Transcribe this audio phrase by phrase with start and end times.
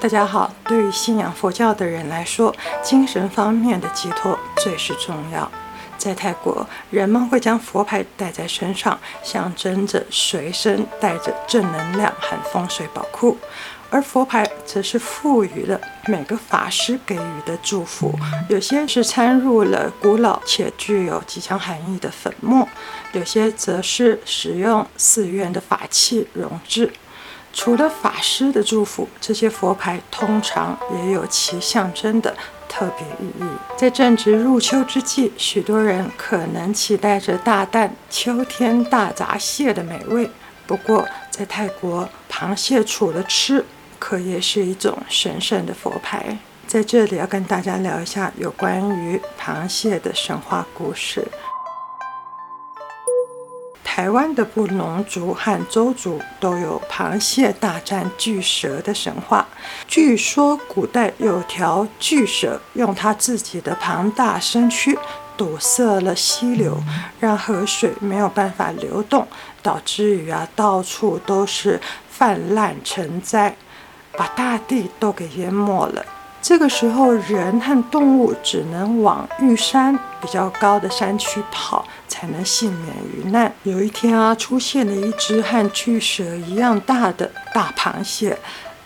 [0.00, 5.52] 大家好，对于信仰佛教的人来说，精神方面的寄托最是重要。
[5.98, 13.36] 在泰国，人们会将佛牌带在身上，象征着随身带着正能量和风水宝库；
[13.90, 22.66] 而佛牌则是赋予了每个法师给予的祝福，有些是掺入了古老且具有吉祥含义的粉末，
[23.12, 26.90] 有些则是使用寺院的法器熔制。
[27.52, 32.34] 除了法师的祝福，这些佛牌通常也有其象征的
[32.68, 33.44] 特别意义。
[33.76, 40.30] 在正值入秋之际，许多人可能期待着大啖秋天大闸蟹的美味。
[40.66, 43.64] 不过，在泰国，螃蟹除了吃，
[43.98, 46.38] 可也是一种神圣的佛牌。
[46.68, 51.26] 在这里要跟大家聊一下有关于螃蟹的神话故事。
[54.00, 59.46] 台湾的布农族和邹族都有螃蟹大战巨蛇的神话。
[59.86, 64.98] 据说古代有条巨蛇用它自己的庞大身躯
[65.36, 66.82] 堵塞了溪流，
[67.20, 69.28] 让河水没有办法流动，
[69.62, 73.54] 导致于啊到处都是泛滥成灾，
[74.16, 76.02] 把大地都给淹没了。
[76.40, 81.84] 这个时候，人和动物只能往玉山比较高的山区跑，
[82.20, 83.50] 才能幸免于难。
[83.62, 88.38] 有一天啊，出现了一只和巨蛇一样大的大螃蟹，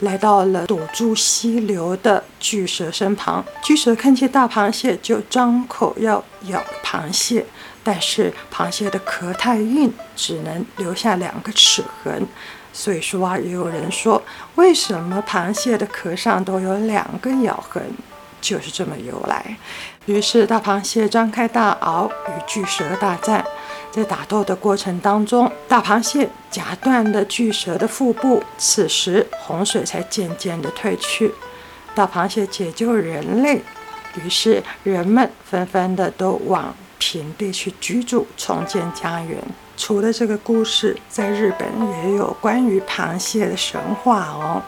[0.00, 3.44] 来到了堵住溪流的巨蛇身旁。
[3.62, 7.44] 巨蛇看见大螃蟹，就张口要咬螃蟹，
[7.84, 12.26] 但是螃蟹的壳太硬，只能留下两个齿痕。
[12.72, 14.22] 所以说啊，也有人说，
[14.54, 17.82] 为什么螃蟹的壳上都有两个咬痕，
[18.40, 19.58] 就是这么由来。
[20.08, 23.44] 于是大螃蟹张开大螯与巨蛇大战，
[23.90, 31.30] 在打斗的过程当中，大螃蟹夹断了巨蛇的腹部，此时洪水才渐渐的退去。
[31.94, 33.60] 大螃蟹解救人类，
[34.14, 39.36] 于是人们纷纷的都往平地去居住，重建家园。
[39.76, 41.68] 除了这个故事，在日本
[42.02, 44.62] 也有关于螃蟹的神话哦。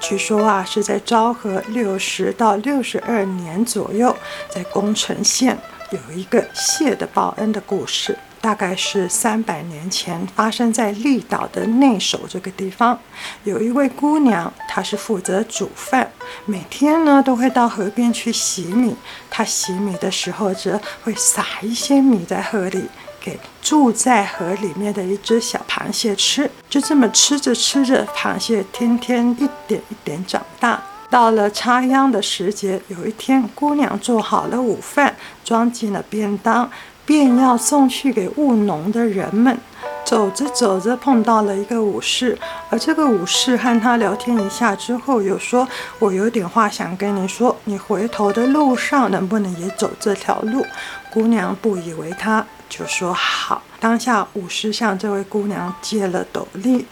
[0.00, 4.16] 据说啊，是在昭和六十到六十二年左右，
[4.48, 5.58] 在宫城县
[5.90, 8.16] 有一个蟹的报恩的故事。
[8.40, 12.96] 大概是三百年前发生在立岛的内守这个地方，
[13.42, 16.08] 有一位姑娘，她是负责煮饭，
[16.44, 18.94] 每天呢都会到河边去洗米。
[19.28, 22.84] 她洗米的时候，则会撒一些米在河里，
[23.28, 26.50] 给住在河里面的一只小螃蟹吃。
[26.70, 30.82] 就这么吃着吃着，螃蟹天天一点一点长大。
[31.10, 36.70] 到了插秧的时节，有一天，姑娘做好了午饭，装进了便当。
[37.04, 39.58] 便要送去给务农的人们，
[40.04, 42.38] 走着走着碰到了一个武士，
[42.70, 45.68] 而这个武士和他聊天一下之后，又说
[46.00, 50.64] ：“我有点话想跟你说，你回头的路上能不能也走这条路？”
[51.12, 56.86] 姑娘不以为他，就说：“好。”当下武士向这位姑娘借了斗笠。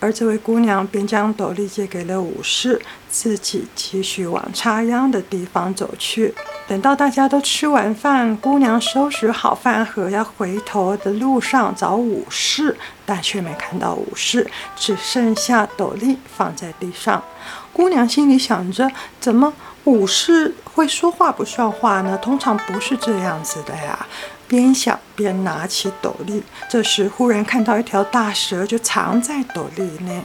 [0.00, 2.80] 而这位姑娘便将斗笠借给了武士，
[3.10, 6.32] 自己继续往插秧的地方走去。
[6.68, 14.46] 等到大家都吃完饭，姑娘收拾好饭盒，要回头的路上找武士，但却没看到武士，
[14.76, 17.24] 只剩下斗笠放在地上。
[17.72, 19.50] 姑娘心里想着：怎么
[19.84, 22.18] 武士会说话不算话呢？
[22.18, 24.06] 通常不是这样子的呀。
[24.46, 30.22] 边想边拿起斗笠，这时忽然看到一条大蛇就藏在斗笠内，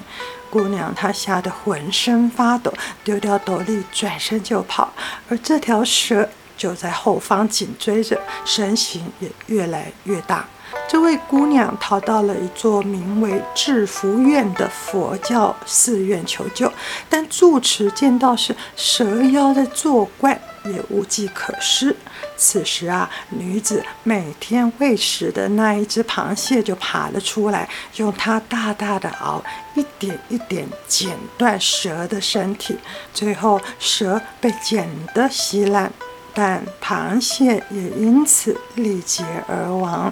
[0.53, 2.72] 姑娘她吓得浑身发抖，
[3.03, 4.94] 丢掉斗笠，转身就跑，
[5.28, 10.46] 而这条蛇就在后方紧追着，身形也越来越大。
[10.88, 16.72] 这位姑娘逃到了一座名为智福院的佛教寺院求救，
[17.09, 20.40] 但住持见到是蛇妖在作怪。
[20.66, 21.94] 也无计可施。
[22.36, 29.42] 此时啊，女子每天喂食的那一只螃蟹就爬了出来，用它大大的螯
[29.76, 32.78] 一点一点剪断蛇的身体，
[33.14, 35.91] 最后蛇被剪得稀烂，
[36.34, 40.12] 但螃蟹也因此力竭而亡。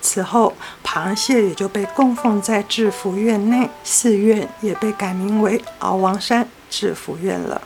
[0.00, 0.54] 此后，
[0.84, 7.60] 螃蟹也就被供奉在智福院内，寺院也被改名为鳌王山智福院了。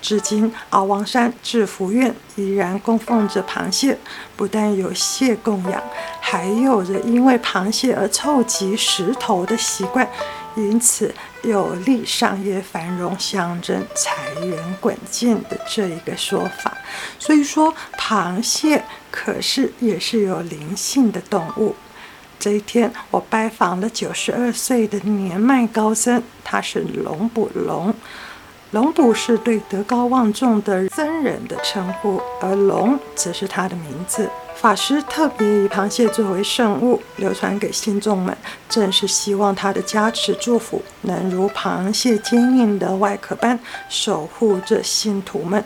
[0.00, 3.96] 至今，鳌王山至福院依然供奉着螃蟹，
[4.36, 5.82] 不但有蟹供养，
[6.20, 10.08] 还有着因为螃蟹而凑集石头的习惯，
[10.56, 16.76] 因此有利商业繁荣、象征财源滚进的这一个说法。
[17.18, 21.76] 所以说，螃蟹可是也是有灵性的动物。
[22.38, 27.94] 这一天，我拜访了九十二岁的年迈高僧，他是龙捕龙。
[28.72, 34.30] 龙卜是对德高望重的僧人的称呼，而龙则是他的名字。
[34.54, 38.36] 法师特别以螃蟹作为圣物流传给信众们，
[38.68, 43.58] 正是希望他的加持祝福能如螃蟹坚硬的外壳般
[43.88, 45.64] 守护着信徒们。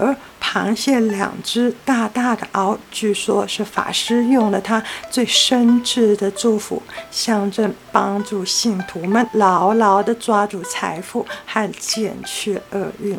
[0.00, 13.18] 而螃蟹两只大大的螯，据说是法师用了他最深挚的祝福，象征帮助信徒们牢牢地抓住财富和减去厄运。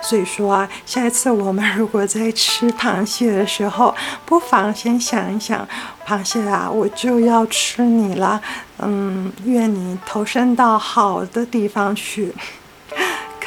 [0.00, 3.94] 所以说啊，下一次我们如果在吃螃蟹的时候，
[4.24, 5.66] 不妨先想一想，
[6.06, 8.40] 螃蟹啊，我就要吃你了。
[8.78, 12.32] 嗯，愿你投身到好的地方去，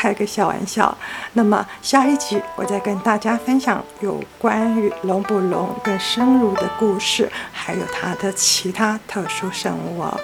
[0.01, 0.98] 开个小玩笑。
[1.33, 10.19] 那么下一集我再跟大家分享有关于龙不龙更深入的故事，还有它的其他特殊生物哦。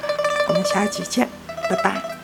[0.50, 1.30] 我们下一集见，
[1.70, 2.17] 拜拜。